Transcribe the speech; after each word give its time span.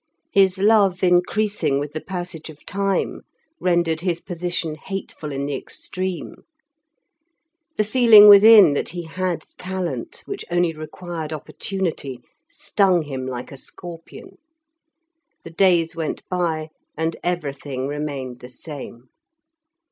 His 0.31 0.57
love 0.57 1.03
increasing 1.03 1.77
with 1.77 1.91
the 1.91 2.01
passage 2.01 2.49
of 2.49 2.65
time 2.65 3.21
rendered 3.59 4.01
his 4.01 4.19
position 4.19 4.73
hateful 4.73 5.31
in 5.31 5.45
the 5.45 5.53
extreme. 5.55 6.37
The 7.77 7.83
feeling 7.83 8.27
within 8.27 8.73
that 8.73 8.89
he 8.89 9.03
had 9.03 9.43
talent 9.59 10.23
which 10.25 10.43
only 10.49 10.73
required 10.73 11.31
opportunity 11.31 12.23
stung 12.49 13.03
him 13.03 13.27
like 13.27 13.51
a 13.51 13.57
scorpion. 13.57 14.39
The 15.43 15.51
days 15.51 15.95
went 15.95 16.27
by, 16.29 16.69
and 16.97 17.15
everything 17.23 17.85
remained 17.85 18.39
the 18.39 18.49
same. 18.49 19.09